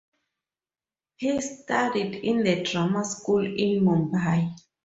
He 1.17 1.39
studied 1.41 2.15
in 2.15 2.43
The 2.43 2.63
Drama 2.63 3.05
School 3.05 3.45
in 3.45 3.83
Mumbai. 3.85 4.51